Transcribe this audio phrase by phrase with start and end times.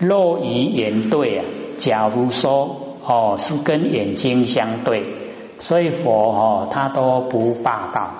[0.00, 1.44] 若与眼对啊，
[1.78, 5.04] 假如说哦是跟眼睛相对，
[5.60, 8.10] 所以佛哦他都不霸道，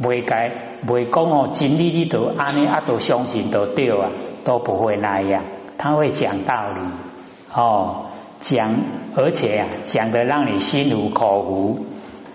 [0.00, 0.52] 不会改，
[0.86, 4.10] 不会讲哦真理你都安尼啊都相信都对啊，
[4.44, 5.42] 都不会那样，
[5.76, 6.90] 他会讲道理
[7.52, 8.06] 哦
[8.40, 8.76] 讲，
[9.16, 11.86] 而且啊讲的让你心服口服。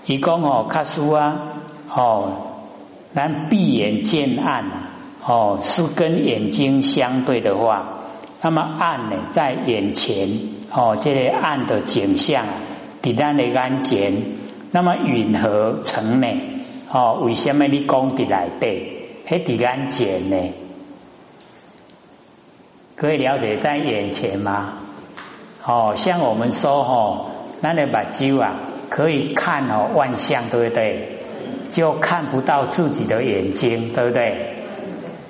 [0.06, 1.54] 一共哦看书啊
[1.96, 2.32] 哦，
[3.14, 4.90] 咱闭眼见暗啊
[5.26, 8.00] 哦是跟眼睛相对的话。
[8.44, 10.28] 那么暗呢，在眼前
[10.72, 12.46] 哦，这个暗的景象，
[13.04, 14.14] 伫咱的眼前，
[14.72, 16.28] 那么云何成呢？
[16.92, 18.92] 哦，为什么你讲伫来底？
[19.28, 20.54] 喺伫眼前呢？
[22.96, 24.74] 可以了解在眼前吗？
[25.64, 27.26] 哦，像我们说哦，
[27.62, 28.56] 咱的目睭啊，
[28.90, 31.20] 可以看哦万象，对不对？
[31.70, 34.56] 就看不到自己的眼睛，对不对？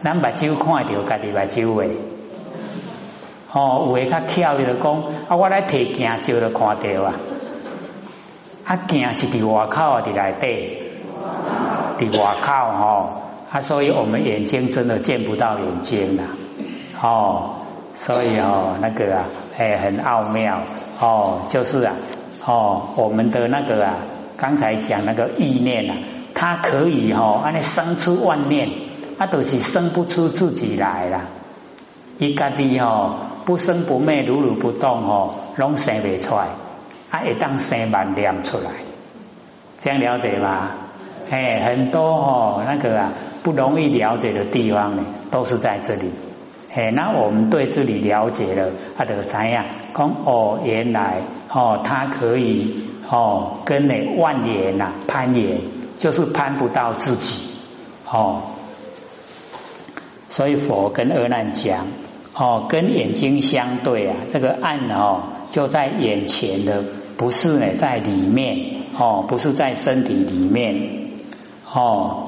[0.01, 1.89] 咱目睭看到家己目睭诶。
[3.53, 7.13] 哦，有诶较巧就讲，啊，我来摕镜照就看到啊，
[8.63, 10.79] 啊，镜是伫外口啊，伫内底，
[11.99, 13.09] 伫外口吼，
[13.51, 16.23] 啊，所以我们眼睛真的见不到眼睛啦，
[17.01, 17.49] 哦，
[17.93, 19.25] 所以哦，那个啊，
[19.57, 20.61] 哎，很奥妙，
[21.01, 21.95] 哦，就是啊，
[22.45, 23.95] 哦，我们的那个啊，
[24.37, 25.97] 刚才讲那个意念啊，
[26.33, 28.69] 它可以吼，安尼生出万念，
[29.17, 31.23] 啊，都是生不出自己来啦，
[32.17, 33.15] 一家己吼。
[33.45, 36.47] 不生不灭，如如不动哦，拢生不出来，
[37.09, 38.71] 啊，一当生万念出来，
[39.79, 40.71] 这样了解吗？
[41.29, 46.11] 哎，很多哦，那个啊，不容易了解的地方呢，都是在这里。
[46.73, 49.65] 哎，那我们对这里了解了，他的怎样？
[49.95, 55.61] 讲哦，原来哦，它可以哦，跟那万年呐攀岩，
[55.97, 57.55] 就是攀不到自己
[58.09, 58.43] 哦。
[60.29, 61.87] 所以佛跟阿难讲。
[62.33, 66.83] 哦，跟眼睛相对啊，这个暗哦就在眼前的，
[67.17, 68.57] 不是呢在里面
[68.97, 71.09] 哦，不是在身体里面
[71.71, 72.27] 哦。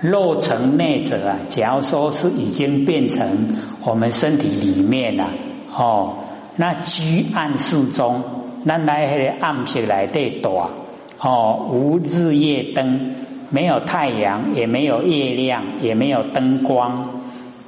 [0.00, 3.46] 肉成内者啊，假如说是已经变成
[3.84, 5.30] 我们身体里面了
[5.74, 6.16] 哦，
[6.56, 8.22] 那居暗室中，
[8.64, 10.72] 那来黑暗起来对多
[11.18, 13.14] 哦，无日夜灯，
[13.50, 17.23] 没有太阳，也没有月亮，也没有灯光。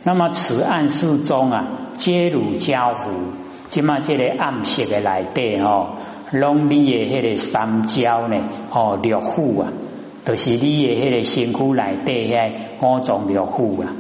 [0.07, 3.11] 那么此暗室中啊，皆如胶糊。
[3.69, 5.97] 即嘛，这个暗色的内底哦，
[6.31, 8.37] 拢你的迄个三焦呢，
[8.71, 9.73] 哦，六腑啊，
[10.25, 13.93] 都是你的迄个身躯内底遐五种六腑啊。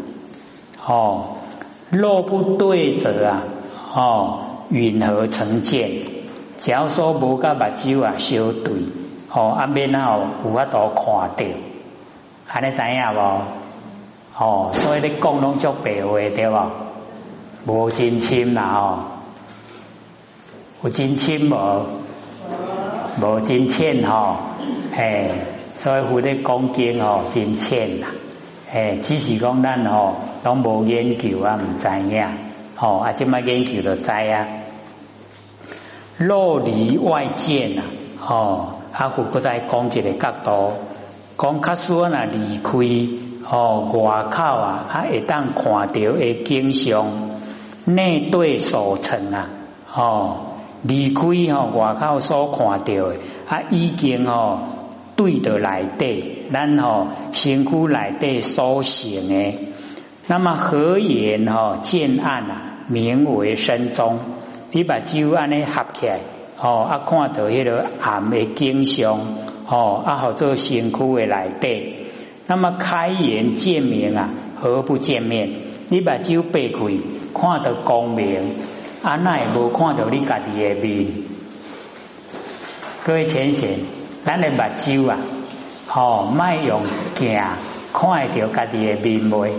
[0.86, 1.24] 哦，
[1.90, 3.42] 若不对者啊，
[3.92, 4.38] 哦，
[4.68, 6.02] 云何成见？
[6.60, 8.74] 只要说无甲目睭啊相对，
[9.34, 11.44] 哦，阿免啊有法度看到，
[12.46, 13.65] 安尼知影无？
[14.38, 16.70] 哦，所以你讲拢足白话对吧？
[17.66, 19.04] 无真深啦哦，
[20.82, 21.86] 有真深无？
[23.20, 24.36] 无真浅吼，
[24.94, 25.30] 嘿，
[25.74, 28.08] 所以有咧讲经哦，真浅啦，
[28.70, 30.14] 嘿，只是讲咱哦，
[30.44, 32.24] 拢无研究啊，唔知影，
[32.78, 34.46] 哦，啊，即摆研究就知啊。
[36.18, 37.82] 若离外见啊，
[38.28, 40.74] 哦，啊，佛搁再讲一个角度，
[41.38, 43.25] 讲较说呐，离开。
[43.48, 47.06] 哦，外口啊，还会当看到的景象，
[47.84, 49.50] 内对所成啊，
[49.94, 50.36] 哦，
[50.82, 51.22] 离开
[51.54, 53.16] 哦外口所看到的，
[53.48, 54.62] 啊，已经哦
[55.14, 59.54] 对着内底，咱哦身躯内底所成的，
[60.26, 64.18] 那么合言哦见暗啊，名为身中，
[64.72, 66.18] 你把酒安尼合起来，
[66.60, 69.20] 哦，啊看到迄个暗的景象，
[69.68, 71.96] 哦，啊好做身躯的内底。
[72.48, 75.50] 那么开眼见明啊，何不见面？
[75.88, 76.80] 你把酒背开，
[77.34, 78.54] 看到光明，
[79.02, 81.06] 啊，那也无看到你家己的面。
[83.04, 83.78] 各位前贤，
[84.24, 85.18] 咱的目睭啊，
[85.86, 86.82] 吼，卖用
[87.14, 87.36] 镜
[87.92, 89.52] 看得到家己的面未？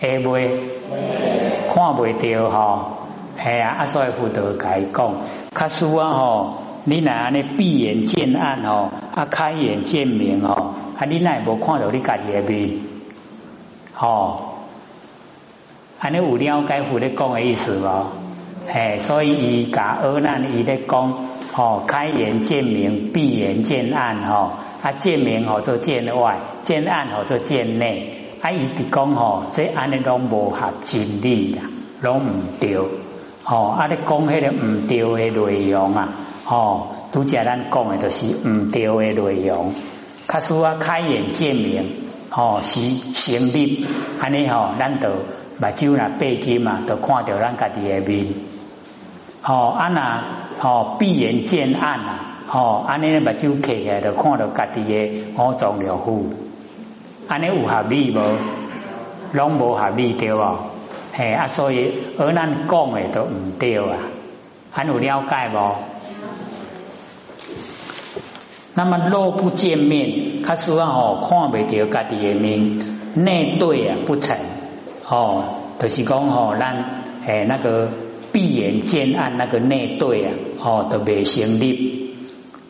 [0.00, 0.60] 会未？
[1.68, 2.92] 看袂到吼，
[3.42, 5.14] 系啊，啊，所以辅导伊讲，
[5.54, 6.62] 卡输啊吼。
[6.84, 12.70] 你那安尼闭眼见暗哦，啊开眼见明哦，啊你那无看到你家己的面，
[13.98, 14.40] 哦，
[16.00, 18.06] 安尼有了解佛咧讲的意思无？
[18.68, 21.14] 嘿，所以伊甲阿难伊咧讲，
[21.56, 24.52] 哦开眼见明，闭眼见暗哦，
[24.82, 31.62] 啊见明哦做见外，见暗哦做见内，啊伊伫讲哦，这安尼拢无合真理啦，
[32.00, 32.30] 拢唔
[32.60, 32.76] 对，
[33.44, 36.08] 哦啊咧讲迄个唔对的内容啊。
[36.44, 39.72] 哦，拄则咱讲的都是唔对的内容。
[40.26, 42.80] 他说啊，开眼见明，吼是
[43.14, 43.86] 成立，
[44.20, 48.26] 安尼吼，咱就目睭若闭起嘛，就看到咱家己的面。
[49.40, 50.24] 吼，安那
[50.58, 56.24] 吼闭眼见暗啊，吼，安尼目睭起来就看到家己的五脏六腑。
[57.28, 58.20] 安尼有合理无？
[59.32, 60.71] 拢无合理对无？
[61.14, 63.98] 嘿啊，所以而咱讲的都毋对啊，
[64.70, 65.58] 还有了解不？
[68.74, 72.78] 那么若不见面，他说啊吼看不到家己的面，
[73.14, 74.38] 内对啊不成，
[75.06, 75.44] 哦，
[75.78, 77.90] 就是讲吼咱诶那个
[78.32, 82.16] 闭眼见暗那个内对啊，哦都未成立，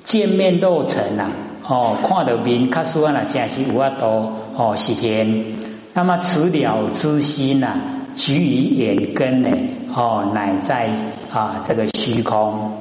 [0.03, 1.31] 见面若成啊，
[1.65, 5.59] 哦看到面，他说啊真是有法度哦实现。
[5.94, 7.77] 那么此了之心呐，
[8.14, 9.50] 居于眼根呢，
[9.94, 10.88] 哦乃在
[11.32, 12.73] 啊这个虚空，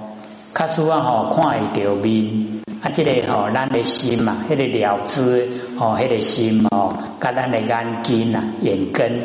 [0.53, 2.61] 他说啊吼看会到面。
[2.81, 5.47] 啊，这个吼，咱的心嘛，迄个了知
[5.77, 9.21] 吼，迄个心吼，甲咱的眼睛啊、眼根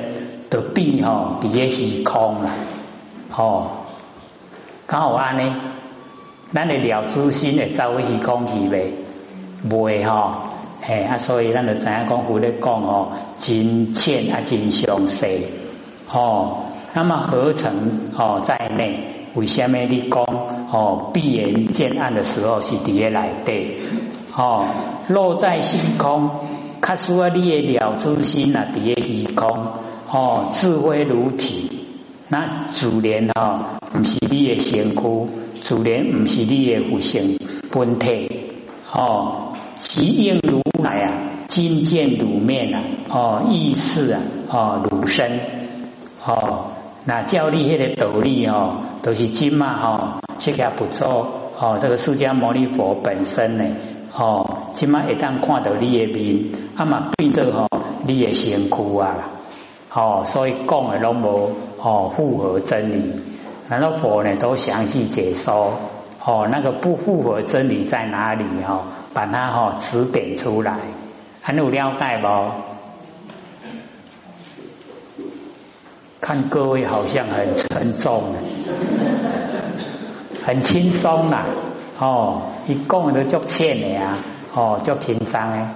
[0.50, 2.50] 都变吼，伫个虚空啦，
[3.30, 3.70] 吼，
[4.86, 5.50] 刚好安尼，
[6.52, 8.92] 咱的了知心会走去虚空去未？
[9.70, 10.32] 未吼，
[10.82, 15.46] 嘿啊，所以咱就知影讲，佛咧讲吼，真浅啊，真详细，
[16.06, 19.12] 吼，那么合成吼在内。
[19.34, 20.22] 为什么你讲
[20.72, 21.10] 哦？
[21.12, 23.82] 闭眼见暗的时候是伫个内底
[24.34, 24.64] 哦，
[25.08, 26.30] 落在虚空，
[26.80, 29.72] 卡说啊，你的了知心啊，伫个虚空
[30.10, 31.84] 哦，智慧如体，
[32.28, 35.28] 那自然哈，唔是你的身躯，
[35.60, 37.38] 自然唔是你的佛性
[37.70, 38.30] 本体
[38.90, 41.18] 哦，即应如来啊，
[41.48, 45.40] 金见如面啊，哦，意识啊，哦，如身
[46.24, 46.72] 哦。
[47.08, 51.78] 那教你迄个道理哦，都是今嘛吼，这个不错哦。
[51.80, 53.64] 这个释迦牟尼佛本身呢，
[54.12, 57.68] 哦，今嘛一旦看到你的面，啊嘛变做吼
[58.04, 59.14] 你的身躯啊，
[59.94, 63.20] 哦，所以讲的拢无哦符合真理。
[63.68, 65.74] 难道佛呢都详细解说
[66.24, 68.82] 哦，那个不符合真理在哪里哦，
[69.14, 70.74] 把它哦指点出来，
[71.42, 72.26] 很有了解不？
[76.20, 78.34] 看各位好像很沉重，
[80.44, 81.46] 很轻松啦，
[81.98, 84.18] 哦，一讲都足浅的啊，
[84.54, 85.68] 哦，足轻松的。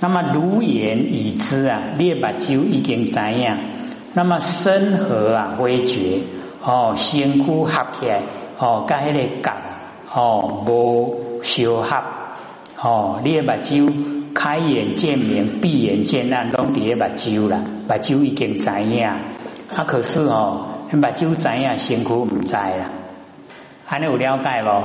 [0.00, 3.58] 那么如言已知啊，列把酒已经怎样？
[4.14, 6.20] 那么身和啊，微觉
[6.64, 7.68] 哦，身躯合
[8.00, 8.22] 起来
[8.58, 9.56] 哦，跟迄个感
[10.12, 12.02] 哦，无相合
[12.80, 13.88] 哦，列把酒。
[14.40, 17.58] 开眼见明，闭眼见暗，拢伫咧目睭啦，
[17.88, 19.18] 目睭已经知影，啊，
[19.84, 22.86] 可是哦，目睭知影，身躯唔知啦，
[23.88, 24.84] 安尼有了解无？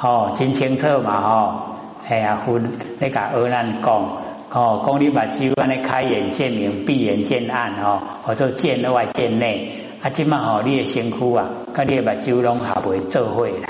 [0.00, 1.62] 哦，真清楚嘛吼，
[2.08, 4.16] 哎呀，分你甲阿难讲，
[4.50, 9.70] 哦，讲你目睭安尼开眼见明，闭眼见暗哦，或者见外见内，
[10.00, 13.68] 啊，即嘛吼，你的身躯啊，甲你的目睭拢合袂做伙啦，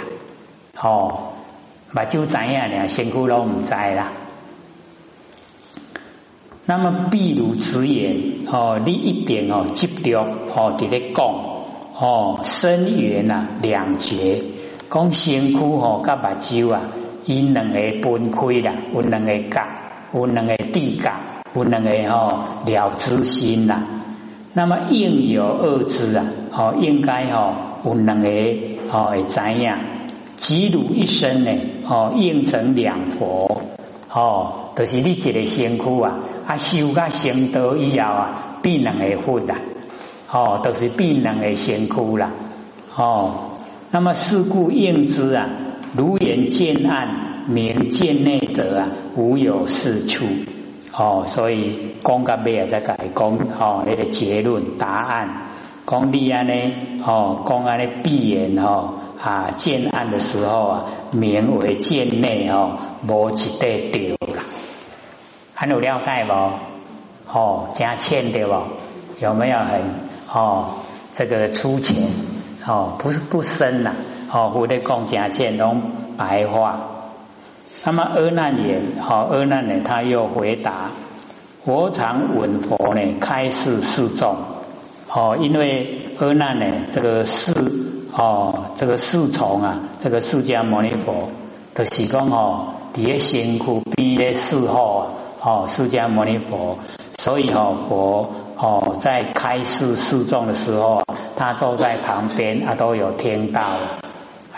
[0.80, 1.32] 哦，
[1.90, 4.12] 目睭知影俩，身躯拢唔知啦。
[6.64, 14.44] 那么，譬如此言哦，你一点哦执着哦，伫咧讲哦，深远啊两绝，
[14.88, 16.82] 讲身躯哦，甲目睭啊，
[17.24, 19.60] 因两个分开啦，有两个角，
[20.14, 21.12] 有两个地角，
[21.52, 23.82] 有两个哦了知心啦。
[24.54, 28.28] 那么应有二字啊，哦，应该哦有两个
[28.92, 29.74] 哦会知影，
[30.36, 31.50] 即如一生呢，
[31.88, 33.62] 哦应成两佛。
[34.14, 39.56] 哦，就是你一个身躯啊，啊修个成道以后啊，变两个佛啦，
[40.30, 42.30] 哦，都是变两个身躯啦，
[42.94, 43.52] 哦，
[43.90, 45.48] 那么事故应之啊，
[45.96, 50.26] 如言见暗，明见内者啊，无有是处，
[50.92, 55.28] 哦，所以讲个咩再改讲，哦，那个结论答案，
[55.86, 56.52] 讲你安呢，
[57.06, 58.98] 哦，讲安尼闭眼哦。
[59.22, 62.76] 啊，见暗的时候啊，名为见内哦，
[63.06, 64.42] 无一块丢了，
[65.54, 66.32] 还有了解不？
[67.32, 68.54] 哦，加欠对不？
[69.20, 69.80] 有没有很
[70.28, 70.70] 哦？
[71.14, 72.08] 这个出钱
[72.66, 73.94] 哦，不是不深呐，
[74.32, 75.82] 哦，我的讲加欠拢
[76.16, 76.80] 白话。
[77.84, 80.90] 那么阿难言，哦，阿难呢，他又回答：
[81.64, 84.34] 我常闻佛呢，开示示众。
[85.08, 87.54] 哦，因为阿难呢，这个是。
[88.14, 91.28] 哦，这个侍从啊，这个释迦牟尼佛
[91.72, 95.06] 的是讲哦，伫个辛苦边咧侍候啊，
[95.40, 96.78] 哦，释迦牟尼佛，
[97.16, 101.04] 所以哦，佛哦在开示示众的时候，
[101.36, 103.62] 他都在旁边啊，都有听到。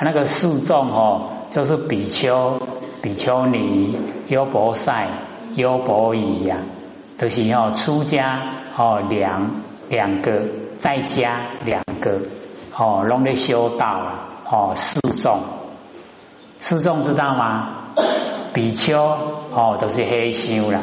[0.01, 2.63] 那个示众哦，就是比丘
[3.03, 5.07] 比丘尼、优婆塞、
[5.55, 6.57] 优婆夷呀，
[7.19, 8.41] 都是要出家
[8.75, 9.51] 哦两
[9.91, 10.45] 两个，
[10.79, 12.21] 在家两个
[12.77, 15.39] 哦，拢咧修道啊哦四众，
[16.61, 17.69] 四众知道吗？
[18.53, 19.01] 比丘
[19.53, 20.81] 哦都是黑修啦，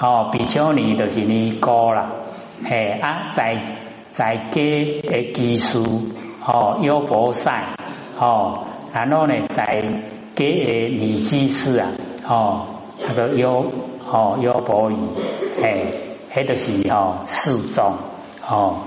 [0.00, 2.06] 哦比丘尼都是尼姑啦，
[2.64, 3.64] 嘿啊在
[4.10, 6.08] 在家的技术
[6.44, 7.74] 哦优婆塞
[8.18, 9.82] 哦，然后呢在
[10.34, 11.88] 家的女居士啊
[12.28, 12.66] 哦
[13.06, 13.64] 那个优
[14.10, 14.96] 哦优婆夷，
[15.60, 15.92] 嘿，
[16.34, 17.94] 迄都是哦四众
[18.48, 18.78] 哦，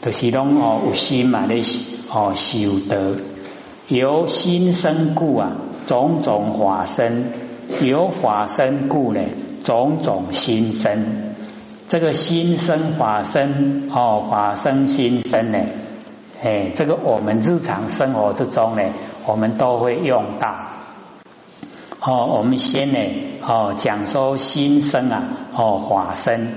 [0.00, 1.62] 都是拢哦有心嘛咧
[2.10, 3.16] 哦修德，
[3.88, 5.52] 由心生故啊，
[5.86, 7.24] 种种法生；
[7.82, 9.20] 由法生故呢，
[9.62, 11.34] 种种心生。
[11.86, 15.58] 这个心生法生哦，法生心生呢，
[16.42, 18.82] 哎，这个我们日常生活之中呢，
[19.26, 20.54] 我们都会用到。
[22.00, 22.98] 哦，我们先呢，
[23.42, 25.24] 哦，讲说心生啊，
[25.54, 26.48] 哦，法生，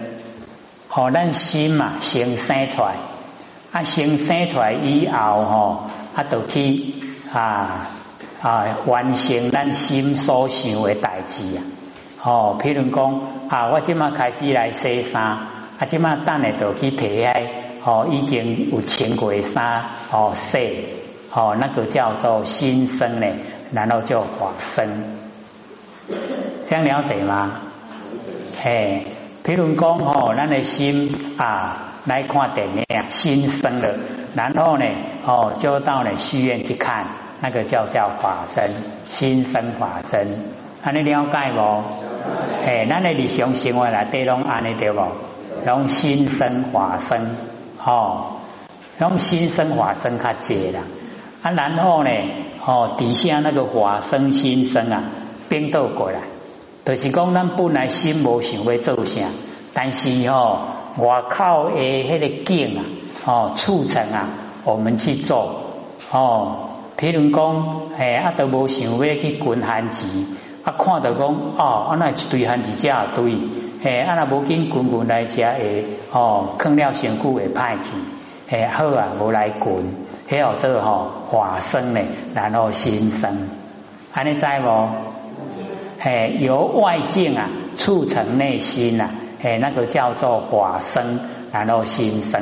[0.94, 2.96] 哦，咱心嘛，先生出来，
[3.72, 5.84] 啊，先生出来以后，吼，
[6.16, 6.94] 啊，都去
[7.32, 7.90] 啊。
[8.42, 11.62] 啊，完成咱心所想的代志啊！
[12.24, 17.36] 哦，譬如讲啊，我今麦开始来洗衫，啊，今麦等下就去提下，
[17.86, 20.88] 哦，已经有穿过衫，哦，洗，
[21.32, 23.28] 哦，那个叫做新生呢，
[23.72, 24.90] 然后就法生，
[26.68, 27.62] 这样了解吗？
[28.60, 29.06] 嘿，
[29.44, 33.98] 譬如讲哦，咱的心啊，来看电影，心生了，
[34.36, 34.86] 然后呢，
[35.26, 37.06] 哦，就到了戏院去看。
[37.44, 38.70] 那个叫叫法身，
[39.10, 40.28] 心生法身，
[40.84, 41.84] 安尼了解无？
[42.64, 45.08] 诶，咱的日常生活来对拢安尼对无？
[45.66, 47.36] 拢心生法身，
[47.84, 48.38] 哦，
[49.00, 50.82] 拢心生法身较济啦。
[51.42, 52.12] 啊，然后呢，
[52.64, 55.06] 哦，底下那个法生心生啊，
[55.50, 56.20] 变倒过来，
[56.84, 59.22] 就是讲咱本来心无想要做啥，
[59.74, 60.60] 但是哦，
[60.98, 62.82] 外口诶迄个境啊，
[63.26, 64.30] 哦，促成啊，
[64.64, 65.62] 我们去做，
[66.12, 66.68] 哦。
[66.98, 70.06] 譬如讲，诶，啊，都无想要去滚番薯，
[70.64, 73.38] 啊，看到讲，哦，啊，那一堆番薯食对，
[73.84, 77.90] 诶，啊，那无紧滚滚来食诶，哦，坑了身躯会歹去，
[78.50, 79.96] 诶，好啊，无来滚，
[80.30, 82.02] 迄号做吼化生呢，
[82.36, 83.50] 然后新生，
[84.14, 84.90] 安尼知无？
[86.04, 89.12] 诶，由外境啊促成内心啊，
[89.44, 91.20] 诶，那个叫做化生，
[91.52, 92.42] 然后心生。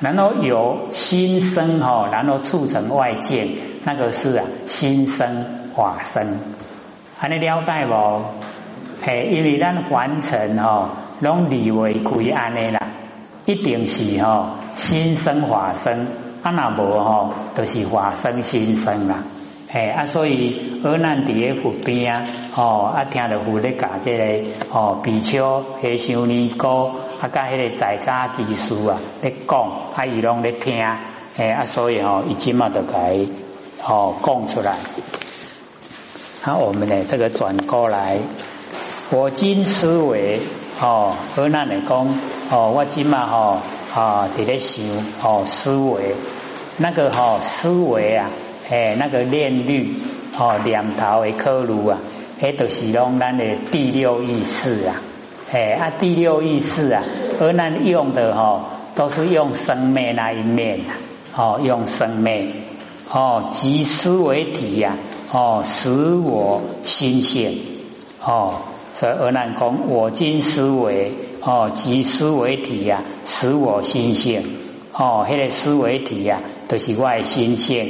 [0.00, 6.38] 然后由心生哈，然后促成外境，那个是啊心生法生，
[7.18, 8.24] 还能了解不？
[9.02, 10.90] 嘿，因为咱凡尘哈，
[11.20, 12.88] 拢理为归安的啦，
[13.46, 16.06] 一定是哈心生法生，
[16.42, 19.24] 啊那无哈都是法生心生啦。
[19.76, 22.24] 哎啊，所以阿难伫咧湖边啊，
[22.56, 30.82] 哦啊听到佛咧教这个哦比丘、黑修尼姑啊，甲迄个在家技术啊咧讲，啊伊拢咧听，
[31.36, 33.18] 哎啊，所以哦，伊即嘛就该
[33.86, 34.76] 哦讲出来。
[36.46, 38.20] 那我们呢，这个转过来，
[39.10, 40.40] 我今思维
[40.80, 42.18] 哦，阿难来讲
[42.50, 43.58] 哦，我今嘛吼
[43.94, 44.86] 啊伫咧想
[45.22, 46.14] 哦思维，
[46.78, 48.30] 那个吼思维啊。
[48.68, 49.92] 诶，那个念律
[50.38, 51.98] 哦，念头的科路啊，
[52.40, 55.00] 迄都是拢咱的第六意识啊。
[55.52, 57.02] 诶啊，第六意识啊，
[57.40, 58.62] 而咱用的吼，
[58.96, 60.98] 都是用生灭那一面啊。
[61.36, 62.48] 哦，用生灭
[63.10, 64.98] 哦，即思维体呀。
[65.32, 67.52] 哦，使我心现
[68.22, 74.44] 哦，所以而难讲，我今思维哦，即思维体呀，使我心现
[74.92, 77.86] 哦，迄个思维体呀，都是外心现。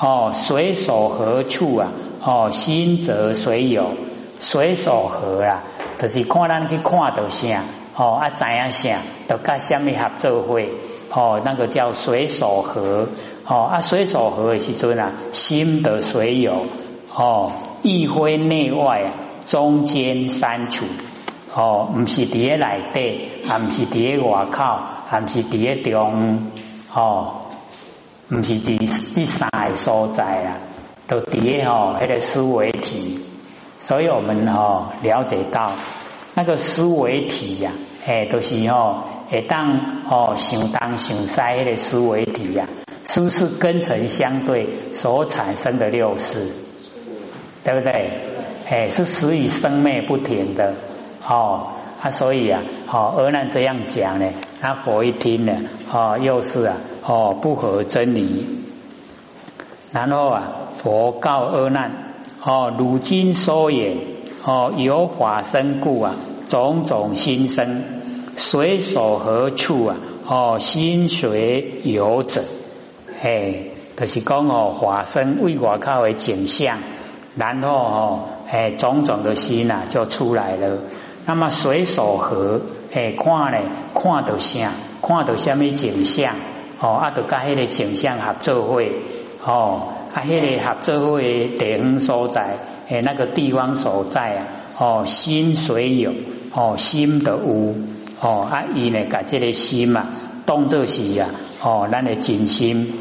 [0.00, 1.90] 哦，水手何处啊？
[2.22, 3.94] 哦，心则随有，
[4.38, 5.64] 水手何啊？
[5.98, 7.62] 就是看咱去看到啥，
[7.96, 10.70] 哦啊，知影啥，都甲虾米合作会，
[11.10, 13.08] 哦，那个叫水手何，
[13.44, 16.66] 哦啊，水手何的时阵啊，心得随有，
[17.12, 17.52] 哦，
[17.82, 19.10] 意非内外啊，
[19.46, 20.84] 中间三处，
[21.52, 23.00] 哦，唔是伫咧内底，
[23.44, 24.78] 也唔是伫咧外口，
[25.12, 26.52] 也唔是伫咧中，
[26.94, 27.34] 哦。
[28.30, 30.58] 唔是第第三个所在啊，
[31.06, 33.24] 都底吼迄个思维体，
[33.78, 35.76] 所以我们吼了解到
[36.34, 37.72] 那个思维体呀，
[38.04, 42.68] 诶，都是吼会当吼想当想西迄个思维体呀，
[43.04, 46.52] 是不是根尘相对所产生的六识？
[47.64, 48.10] 对不对？
[48.68, 50.74] 诶，是死于生灭不停的，
[51.26, 51.68] 哦，
[52.02, 54.30] 啊，所以啊，好，而难这样讲呢，
[54.60, 55.52] 那佛一听呢，
[55.92, 56.76] 哦，又是啊。
[57.04, 58.44] 哦，不合真理。
[59.92, 62.12] 然后啊，佛告阿难：
[62.44, 63.96] 哦，如今所言
[64.44, 66.16] 哦，有法身故啊，
[66.50, 67.84] 种种心生，
[68.36, 69.96] 随所何处啊？
[70.26, 72.44] 哦，心随有者，
[73.22, 73.54] 哎，
[73.96, 76.80] 就是讲哦，法身为外靠的景象，
[77.36, 80.78] 然后哦，哎，种种的心呐就出来了。
[81.24, 82.60] 那么随所合，
[82.92, 83.62] 诶，看咧，
[83.94, 84.70] 看到啥？
[85.02, 86.34] 看到啥物景象？
[86.80, 89.02] 哦，啊，就甲迄个景象合作会，
[89.44, 94.46] 哦，啊，迄个合作会地方所在，诶，那个地方所在啊，
[94.78, 96.12] 哦，心随有，
[96.54, 97.74] 哦，心的有，
[98.20, 100.06] 哦，啊，伊呢，甲这个心啊，
[100.46, 101.30] 当作是啊，
[101.62, 102.92] 哦，咱的真心，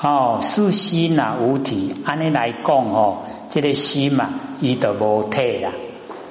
[0.00, 3.18] 哦，是心啊，无体，安尼来讲哦，
[3.50, 5.72] 这个心啊，伊就无体啦，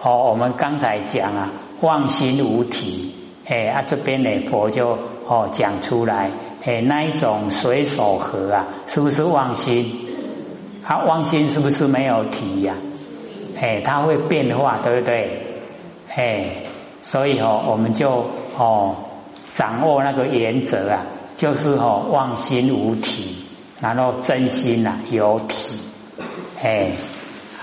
[0.06, 1.50] 哦，我们刚才讲啊，
[1.82, 3.16] 妄心无体。
[3.48, 6.30] 哎啊，这边呢，佛就哦讲出来，
[6.64, 9.98] 哎，那一种随手合啊，是不是妄心？
[10.86, 12.76] 它妄心是不是没有体呀？
[13.60, 15.58] 哎，它会变化，对不对？
[16.16, 16.58] 哎，
[17.02, 18.28] 所以哦，我们就
[18.60, 18.96] 哦
[19.54, 21.02] 掌握那个原则啊，
[21.36, 23.38] 就是哦妄心无体，
[23.82, 25.80] 然后真心呐有体，
[26.62, 26.92] 哎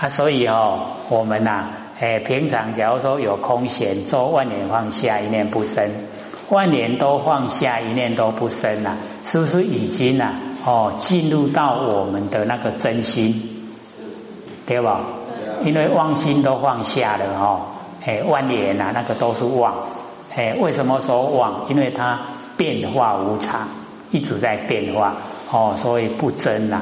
[0.01, 1.82] 啊，所以哦我们呐。
[1.99, 5.89] 哎，平常假如说有空闲，做万年放下，一念不生，
[6.49, 10.33] 万年都放下，一念都不生了，是不是已经啊？
[10.65, 13.69] 哦，进入到我们的那个真心，
[14.65, 15.01] 对吧？
[15.63, 17.61] 因为妄心都放下了哦，
[18.03, 19.75] 哎，万年啊，那个都是妄。
[20.35, 21.67] 哎，为什么说妄？
[21.69, 22.19] 因为它
[22.57, 23.67] 变化无常，
[24.11, 25.15] 一直在变化
[25.51, 26.81] 哦，所以不真呐。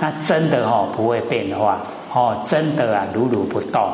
[0.00, 3.88] 那真的哦，不会变化哦，真的啊，如如不动。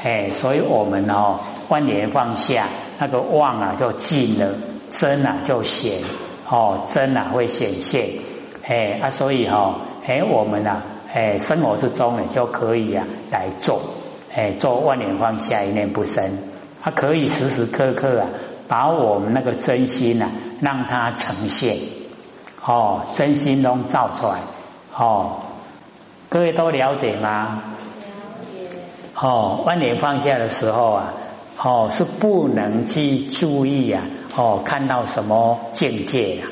[0.00, 4.54] 哎，所以我们哦，万年放下那个妄啊，就尽了
[4.90, 6.00] 真啊，就显
[6.48, 8.10] 哦，真啊会显现。
[8.64, 13.80] 哎啊，所以哈，哎我们啊，哎生活之中呢，就可以啊来做，
[14.32, 16.30] 哎做万年放下一念不生，
[16.80, 18.28] 它可以时时刻刻啊，
[18.68, 20.28] 把我们那个真心呐，
[20.60, 21.76] 让它呈现
[22.64, 24.42] 哦，真心中造出来
[24.94, 25.40] 哦，
[26.28, 27.62] 各位都了解吗？
[29.20, 31.14] 哦，万年放下的时候啊，
[31.60, 34.04] 哦是不能去注意啊，
[34.36, 36.46] 哦看到什么境界呀？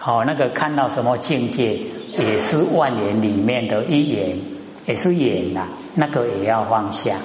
[0.00, 1.80] 哦那个看到什么境界
[2.16, 4.38] 也是万年里面的一眼，
[4.86, 5.66] 也是眼呐，
[5.96, 7.16] 那个也要放下。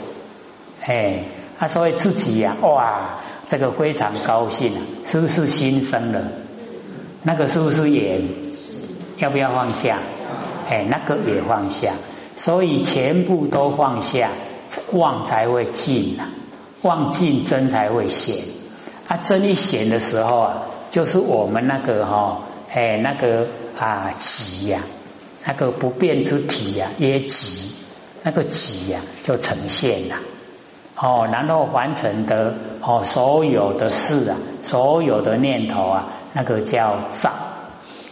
[0.84, 1.26] 哎，
[1.60, 3.20] 他说自己呀，哇，
[3.52, 6.24] 这个非常高兴啊，是不是心生了？
[7.22, 8.24] 那个是不是眼？
[9.20, 10.00] 要不要放下？
[10.68, 11.94] 哎，那个也放下，
[12.36, 14.32] 所以全部都放下。
[14.94, 16.26] 望才会尽呐，
[16.82, 18.38] 妄尽真才会显。
[19.08, 24.82] 啊，真一显的时候啊，就是我们那个哈，哎，那个啊极呀，
[25.46, 27.72] 那个不变之体呀，也极，
[28.24, 30.16] 那个极呀就呈现了。
[30.96, 37.32] 哦，然后完成的哦，所有的事啊，所有的念头啊，那个叫造。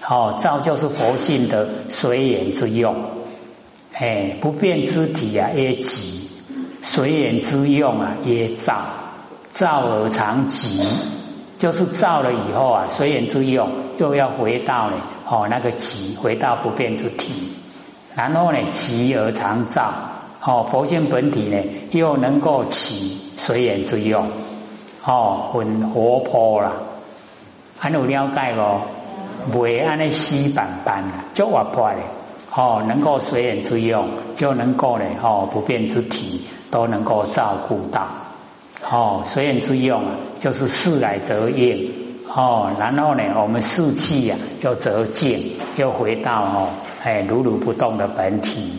[0.05, 2.95] 哦，造就是佛性的随缘之用。
[3.93, 6.28] 哎，不变之体啊，也极。
[6.81, 8.81] 随缘之用啊，也造
[9.53, 10.81] 造而常极，
[11.57, 17.53] 就是造了以后啊，随缘之用又要回到呢，哦那个极，回到不变之体，
[18.15, 19.91] 然后呢，极而常造，
[20.41, 21.57] 哦佛性本体呢，
[21.91, 24.27] 又能够起随缘之用，
[25.03, 26.73] 哦很活泼啦，
[27.77, 28.61] 还有了解不？
[29.53, 31.99] 袂安尼死板板啦，足活泼嘞。
[32.51, 34.09] 哦，能够随缘之用，
[34.39, 38.07] 又能够呢，哦，不变之体都能够照顾到。
[38.89, 41.93] 哦，随缘之用啊，就是事来则应。
[42.27, 46.69] 哦，然后呢，我们事气呀，又则静，又回到哦，
[47.03, 48.73] 哎，如如不动的本体。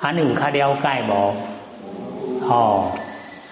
[0.00, 2.46] 啊，你有看了解不？
[2.46, 2.92] 哦，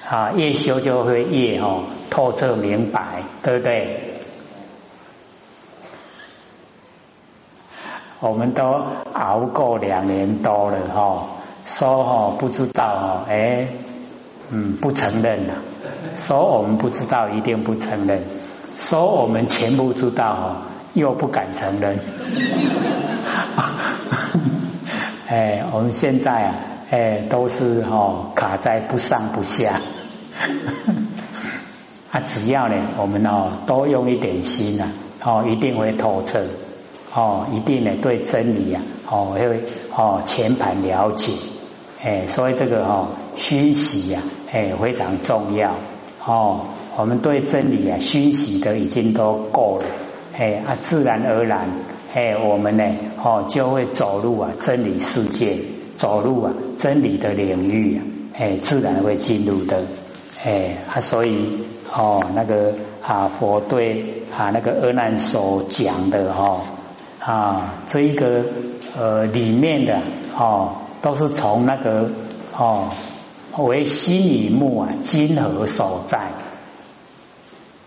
[0.09, 4.10] 啊，越修就会越哦透彻明白，对不对？
[8.21, 8.63] 我们都
[9.15, 11.27] 熬过两年多了哈，
[11.65, 13.69] 说哈不知道哈，哎，
[14.51, 15.55] 嗯，不承认了。
[16.17, 18.19] 说我们不知道，一定不承认；
[18.79, 20.57] 说我们全部知道哈，
[20.93, 21.99] 又不敢承认。
[25.27, 26.55] 哎，我们现在啊，
[26.91, 29.81] 哎，都是哈卡在不上不下。
[32.13, 34.89] 啊，只要呢，我们哦多用一点心呐，
[35.25, 36.45] 哦，一定会透彻。
[37.12, 39.64] 哦，一定呢，对真理啊，哦，会
[39.96, 41.33] 哦全盘了解，
[42.03, 44.20] 哎，所以这个哦，熏习呀，
[44.53, 45.75] 哎，非常重要。
[46.25, 49.88] 哦，我们对真理啊，熏习的已经都够了，
[50.38, 51.68] 哎啊，自然而然，
[52.14, 52.85] 哎，我们呢，
[53.20, 55.62] 哦，就会走入啊真理世界，
[55.96, 58.05] 走入啊真理的领域啊，
[58.38, 59.83] 哎，自然会进入的，
[60.44, 61.59] 哎啊，所以
[61.92, 66.61] 哦，那个啊，佛对啊那个阿难所讲的哈
[67.21, 68.45] 啊，这一个
[68.97, 70.01] 呃里面的
[70.37, 72.11] 哦，都是从那个
[72.57, 72.91] 哦
[73.59, 76.33] 为心理目啊，金河所在。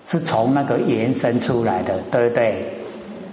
[0.05, 2.73] 是从那个延伸出来的，对不对？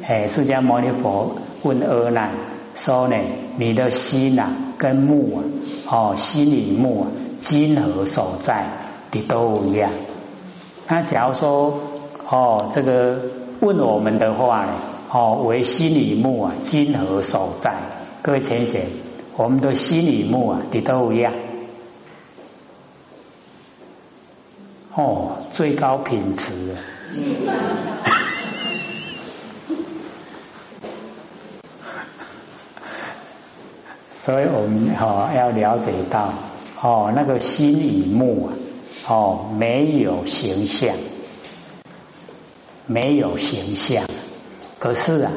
[0.06, 2.30] 哎，释迦牟尼佛问阿难
[2.74, 3.16] 说呢
[3.58, 4.46] ：“你的心呐，
[4.78, 5.42] 跟木啊，
[5.90, 7.08] 哦，心里木啊，
[7.40, 8.66] 金何所在？
[9.12, 9.90] 你都一样。
[10.88, 11.80] 那假如说
[12.28, 13.20] 哦，这个
[13.60, 14.72] 问我们的话呢，
[15.10, 17.74] 哦，为心里木啊，金何所在？
[18.22, 18.86] 各位浅显，
[19.36, 21.34] 我们的心里木啊，你都一样。”
[24.96, 26.74] 哦，最高品质。
[34.10, 36.32] 所以我们哈要了解到，
[36.80, 38.56] 哦，那个心与目啊，
[39.08, 40.94] 哦，没有形象，
[42.90, 44.04] 没有形象，
[44.80, 45.30] 可是啊，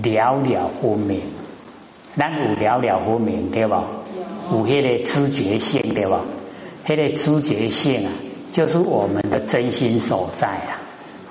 [0.00, 1.22] 寥寥分明，
[2.16, 3.82] 咱有寥寥分明对吧？
[4.52, 6.20] 有迄个知觉性对吧？
[6.86, 8.12] 迄个知觉性啊。
[8.52, 10.80] 就是我们的真心所在啊！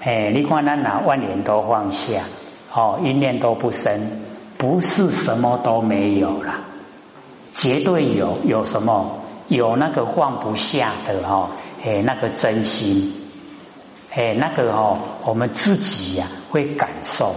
[0.02, 2.24] 哎，你看，那哪万年都放下，
[2.72, 4.22] 哦，一念都不生，
[4.58, 6.66] 不是什么都没有了，
[7.56, 8.38] 绝对有。
[8.44, 9.22] 有什么？
[9.48, 11.50] 有那个放不下的哦，
[11.84, 13.14] 哎，那个真心，
[14.18, 17.36] 哎，那个哦，我们自己呀会感受。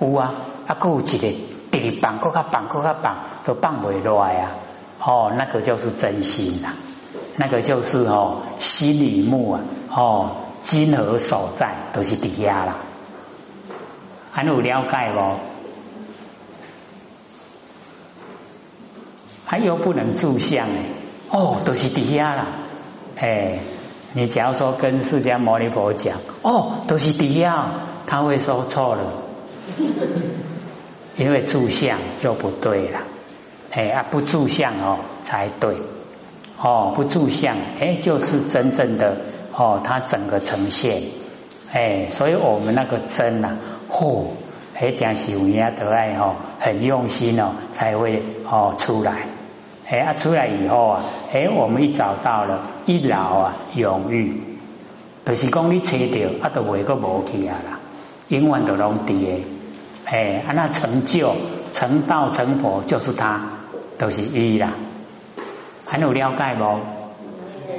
[0.00, 0.34] 有啊，
[0.66, 1.34] 啊，有一个
[1.70, 4.52] 第二棒，搁较棒，搁较棒，都棒不落来啊！
[5.04, 6.72] 哦，那个就是真心呐。
[7.36, 9.60] 那个就是哦，心里木啊，
[9.94, 12.76] 哦，金河所在都是抵押啦，
[14.32, 15.36] 还有了解不？
[19.44, 20.80] 还有不能住相呢？
[21.30, 22.46] 哦，都是抵押啦。
[23.16, 23.58] 哎，
[24.12, 27.66] 你假如说跟释迦牟尼佛讲，哦，都是底下，
[28.06, 29.02] 他会说错了，
[31.16, 33.00] 因为住相就不对了。
[33.70, 35.76] 哎啊，不住相哦才对。
[36.60, 39.18] 哦，不住相，哎，就是真正的
[39.54, 41.02] 哦，它整个呈现，
[41.70, 44.24] 哎，所以我们那个真呐，嚯，
[44.74, 49.28] 哎，讲是有人得爱哦，很用心哦，才会哦出来，
[49.90, 54.42] 哎，啊出来以后啊，哎，我们一找到了，一老啊永浴，
[55.24, 57.80] 就是讲你切掉，啊都会个无去啊啦，
[58.28, 59.44] 永远都拢伫诶，
[60.04, 61.32] 哎，啊那成就
[61.72, 63.40] 成道成佛就是他，
[63.96, 64.74] 都是一啦。
[65.86, 66.64] 还有了解不？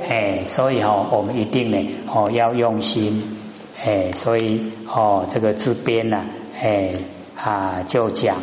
[0.10, 3.38] 哎，所以哦，我们一定呢，哦，要用心，
[3.86, 6.24] 哎，所以哦，这个这边呢，
[6.60, 6.94] 哎
[7.40, 8.38] 啊，就讲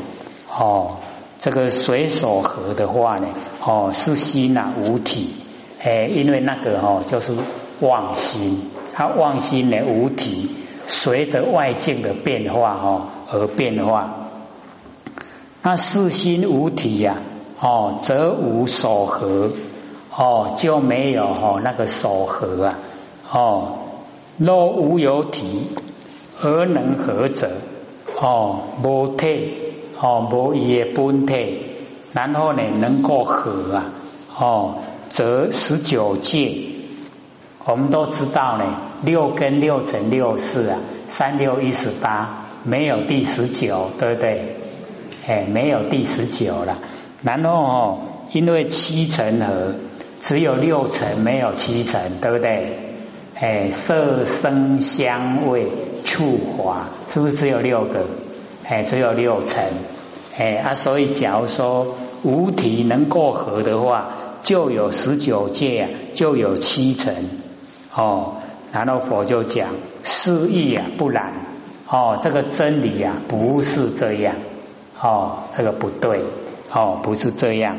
[0.48, 0.98] 哦，
[1.46, 3.28] 这个水所合的话呢，
[3.64, 5.36] 哦，是心呐无体，
[5.80, 7.34] 哎，因为那个哦，就是
[7.78, 10.50] 妄心，它妄心呢无体，
[10.88, 14.30] 随着外境的变化哦而变化，
[15.62, 17.18] 那四心无体呀。
[17.60, 19.52] 哦，则无所合，
[20.16, 22.78] 哦就没有哦那个所合啊，
[23.32, 23.78] 哦
[24.36, 25.68] 若无有体，
[26.42, 27.52] 而能合者，
[28.20, 29.58] 哦无体，
[30.00, 31.62] 哦无也本体，
[32.12, 33.84] 然后呢能够合啊，
[34.38, 34.78] 哦
[35.08, 36.60] 则十九界，
[37.64, 38.64] 我们都知道呢，
[39.02, 40.78] 六跟六乘六四啊，
[41.08, 44.56] 三六一十八，没有第十九，对不对？
[45.26, 46.78] 哎，没有第十九了。
[47.22, 47.98] 然后哦，
[48.32, 49.74] 因为七层合，
[50.20, 52.78] 只有六层，没有七层，对不对？
[53.34, 55.66] 哎，色声香味
[56.04, 58.04] 触法，是不是只有六个？
[58.68, 59.64] 哎，只有六层。
[60.38, 64.08] 哎啊，所以假如说五体能够合的话，
[64.42, 67.14] 就有十九界，就有七层。
[67.94, 68.34] 哦，
[68.72, 69.70] 然后佛就讲，
[70.04, 71.32] 是意啊，不然。
[71.88, 74.34] 哦，这个真理啊，不是这样。
[75.00, 76.24] 哦，这个不对。
[76.72, 77.78] 哦，不是这样。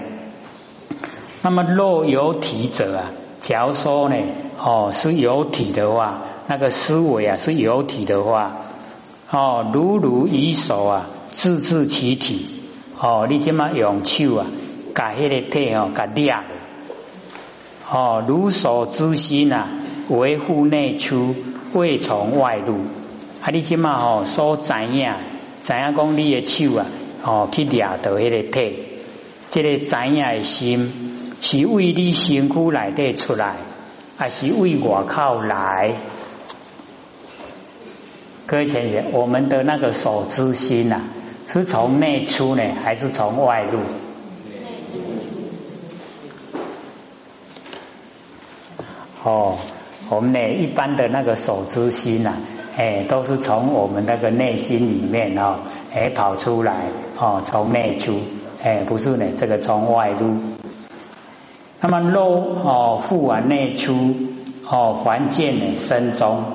[1.44, 4.16] 那么若有体者啊，假如说呢，
[4.58, 8.58] 哦是有体的话，那个思维啊是有体的话，
[9.30, 12.48] 哦如如以手啊自治其体，
[13.00, 14.48] 哦你即马用手啊，
[14.96, 16.44] 把迄个体哦，甲裂了，
[17.92, 19.70] 哦如手之心啊，
[20.10, 21.36] 维护内出，
[21.74, 22.76] 未从外入。
[23.42, 25.14] 啊你即马哦所知影，
[25.64, 26.86] 知影讲你的手啊。
[27.24, 28.80] 哦，去掠到迄个体，
[29.50, 33.56] 这个知影的心是为你身躯内底出来，
[34.16, 35.96] 还是为外口来？
[38.48, 41.02] 各位前贤，我们的那个手之心呐，
[41.50, 43.80] 是从内出呢，还是从外入？
[49.22, 49.58] 哦，
[50.10, 52.36] 我们呢一般的那个手之心呐，
[52.78, 55.58] 哎，都是从我们那个内心里面哦，
[55.94, 56.86] 哎跑出来
[57.20, 58.22] 哦，从内出，
[58.64, 60.38] 哎，不是呢，这个从外入。
[61.82, 64.16] 那么肉哦，复往内出
[64.70, 66.46] 哦，还见呢身中。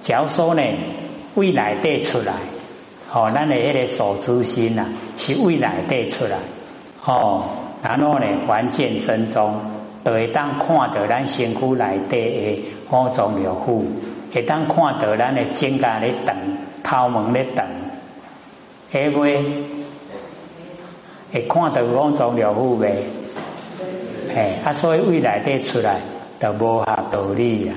[0.00, 0.62] 假如说呢，
[1.34, 2.34] 未来带出来
[3.12, 6.38] 哦，咱的迄个手之心呐，是未来带出来
[7.04, 7.44] 哦，
[7.82, 9.60] 然后呢，还见身中。
[10.04, 13.84] 就会当看到咱身躯内底的五脏六腑，
[14.34, 16.34] 会当看到咱的肩胛咧动，
[16.82, 17.64] 头毛咧动，
[18.90, 19.42] 会袂？
[21.32, 23.04] 会看到五脏六腑未？
[24.34, 26.00] 嘿，啊，所以未来底出来
[26.40, 27.74] 都无下道理呀。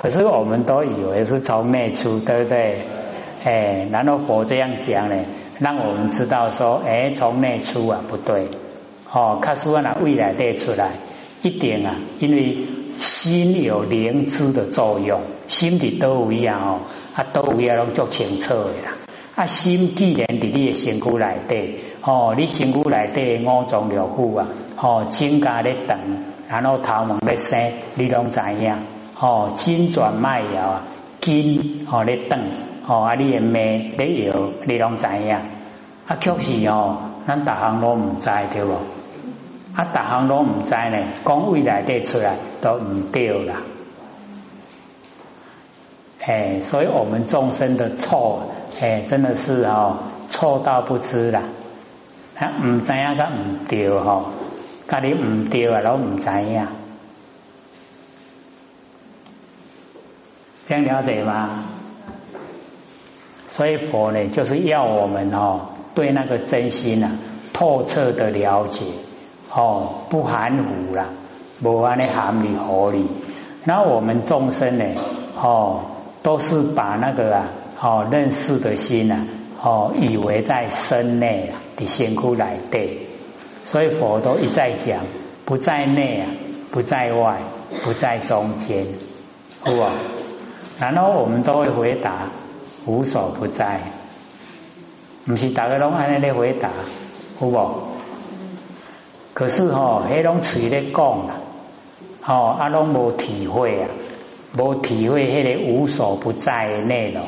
[0.00, 2.78] 可是我们都以为是从内出，对不对？
[3.44, 5.16] 哎，然后佛这样讲呢，
[5.58, 8.48] 让我们知道说，哎，从内出啊，不对。
[9.12, 10.92] 哦，卡苏啊，未来带出来
[11.42, 12.64] 一点啊，因为
[12.96, 16.80] 心有灵知的作用，心里都一样哦，
[17.14, 18.96] 啊都一样拢做清楚的啦。
[19.34, 25.98] 啊，心既然伫你的身躯内底，哦，你身躯内底五脏六腑啊，哦，筋架咧等，
[26.48, 28.76] 然后头毛咧生，你拢知影，
[29.20, 30.82] 哦，筋转脉摇啊，
[31.20, 32.38] 筋哦咧动，
[32.86, 35.34] 哦，啊，你的脉咧摇，你拢知影，
[36.06, 38.72] 啊，确实哦，咱大行拢唔知对不？
[39.74, 43.56] 啊，大行拢唔知呢，讲未来得出来都唔对啦。
[46.22, 48.44] 哎，所以我们众生的错，
[48.80, 51.42] 哎，真的是哦，错到不知啦。
[52.34, 54.30] 他唔知影个唔对吼，
[54.88, 56.66] 家你唔对啊，拢唔知影。
[60.70, 61.64] 这样了解吗？
[63.48, 67.10] 所以佛呢，就是要我们哦，对那个真心啊，
[67.52, 68.84] 透彻的了解。
[69.52, 71.06] 哦，不含糊啦，
[71.60, 73.08] 无安的含理合理。
[73.64, 74.84] 那我们众生呢？
[75.36, 75.80] 哦，
[76.22, 77.48] 都是把那个啊，
[77.80, 79.26] 哦认识的心啊，
[79.60, 83.08] 哦以为在身内啊，的先苦来对。
[83.64, 85.00] 所以佛都一再讲，
[85.44, 86.28] 不在内啊，
[86.70, 87.40] 不在外，
[87.82, 88.86] 不在中间，
[89.66, 89.94] 是吧？
[90.80, 92.30] 然后我们都会回答，
[92.86, 93.82] 无所不在。
[95.26, 96.70] 不是大家拢安尼来回答，
[97.40, 97.70] 有不？
[99.34, 101.34] 可是吼，迄种嘴咧讲啦，
[102.22, 103.88] 吼啊拢无体会啊，
[104.58, 107.22] 无体会迄个无所不在的内容，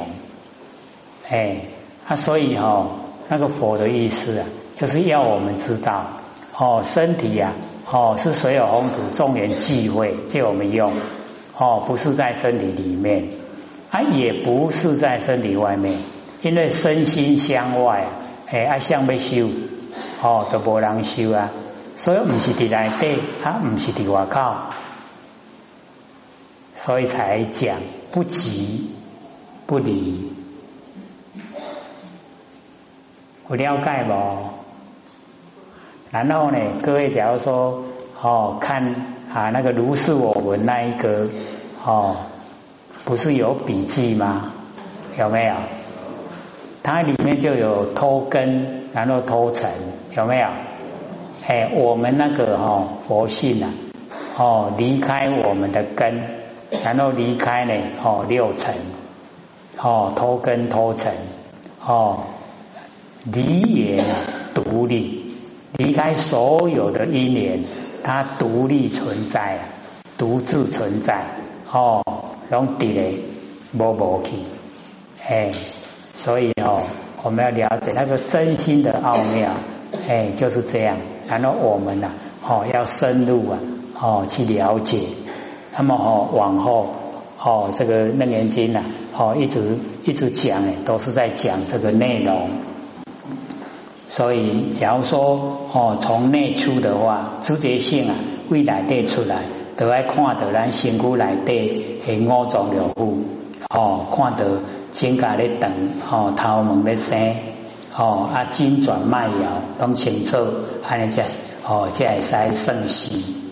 [1.28, 1.60] 哎
[2.08, 2.92] 啊，所以吼
[3.28, 6.06] 那个佛的意思啊，就是要我们知道，
[6.56, 7.52] 哦身体呀，
[7.90, 10.92] 哦是所有红土众缘忌讳借我们用，
[11.56, 13.28] 哦不是在身体里面，
[13.92, 15.98] 啊也不是在身体外面，
[16.40, 18.08] 因为身心相外，
[18.48, 19.48] 哎啊相要修，
[20.22, 21.50] 哦都无人修啊。
[21.96, 24.54] 所以唔是伫内底，他唔是伫外口，
[26.74, 27.76] 所以才讲
[28.10, 28.90] 不急
[29.66, 30.32] 不离，
[33.48, 34.54] 有了解无？
[36.10, 37.84] 然后呢，各位假如说
[38.20, 38.94] 哦，看
[39.32, 41.28] 啊那个如是我闻那一个
[41.84, 42.16] 哦，
[43.04, 44.52] 不是有笔记吗？
[45.18, 45.54] 有没有？
[46.82, 49.70] 它里面就有偷根，然后偷尘，
[50.16, 50.48] 有没有？
[51.46, 53.70] 哎，我们那个哈佛性啊，
[54.38, 56.22] 哦，离开我们的根，
[56.84, 58.74] 然后离开呢，哦六尘，
[59.78, 61.12] 哦偷根偷尘，
[61.84, 62.24] 哦
[63.24, 64.04] 离也
[64.54, 65.34] 独立，
[65.76, 67.64] 离开所有的因缘，
[68.04, 69.58] 它独立存在，
[70.16, 71.24] 独自存在，
[71.70, 72.04] 哦，
[72.50, 73.14] 拢伫咧
[73.72, 74.32] 无无去，
[75.26, 75.50] 哎，
[76.14, 76.82] 所以哦，
[77.22, 79.50] 我们要了解那个真心的奥妙。
[80.08, 80.96] 哎，就是这样。
[81.28, 82.10] 然后我们呢，
[82.46, 83.58] 哦，要深入啊，
[84.00, 85.00] 哦，去了解。
[85.76, 86.88] 那么哦，往后
[87.38, 88.82] 哦，这个楞严经呢，
[89.16, 92.48] 哦，一直一直讲呢，都是在讲这个内容。
[94.14, 98.14] 所以，假如说哦，从内出的话，直接性啊，
[98.50, 99.44] 未来带出来，
[99.78, 103.22] 都爱看到咱身躯内底的五脏六腑，
[103.70, 104.44] 哦，看到
[104.92, 105.70] 肩胛咧动，
[106.10, 107.34] 哦，头毛咧生。
[107.96, 110.36] 哦，啊，筋转脉摇，拢清楚，
[110.86, 111.24] 安尼才
[111.66, 113.51] 哦，才会使顺时。